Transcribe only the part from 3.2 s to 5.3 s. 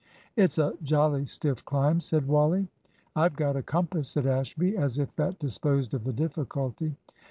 got a compass," said Ashby, as if